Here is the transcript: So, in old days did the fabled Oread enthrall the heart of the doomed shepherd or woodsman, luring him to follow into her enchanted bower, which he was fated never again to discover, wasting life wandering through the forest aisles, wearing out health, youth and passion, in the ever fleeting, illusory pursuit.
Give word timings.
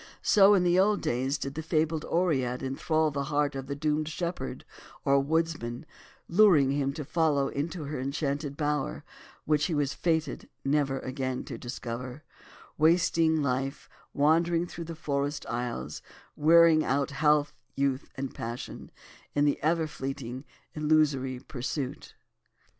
So, 0.23 0.55
in 0.55 0.65
old 0.79 1.03
days 1.03 1.37
did 1.37 1.53
the 1.53 1.61
fabled 1.61 2.05
Oread 2.05 2.63
enthrall 2.63 3.11
the 3.11 3.25
heart 3.25 3.53
of 3.55 3.67
the 3.67 3.75
doomed 3.75 4.09
shepherd 4.09 4.65
or 5.05 5.19
woodsman, 5.19 5.85
luring 6.27 6.71
him 6.71 6.91
to 6.93 7.05
follow 7.05 7.49
into 7.49 7.83
her 7.83 7.99
enchanted 7.99 8.57
bower, 8.57 9.03
which 9.45 9.65
he 9.65 9.75
was 9.75 9.93
fated 9.93 10.49
never 10.65 10.97
again 11.01 11.43
to 11.43 11.57
discover, 11.59 12.23
wasting 12.79 13.43
life 13.43 13.87
wandering 14.11 14.65
through 14.65 14.85
the 14.85 14.95
forest 14.95 15.45
aisles, 15.47 16.01
wearing 16.35 16.83
out 16.83 17.11
health, 17.11 17.53
youth 17.75 18.09
and 18.15 18.33
passion, 18.33 18.89
in 19.35 19.45
the 19.45 19.61
ever 19.61 19.85
fleeting, 19.85 20.45
illusory 20.73 21.39
pursuit. 21.47 22.15